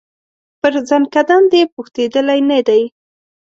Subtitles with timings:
[0.59, 2.81] پر زکندن دي پوښتېدلی نه دی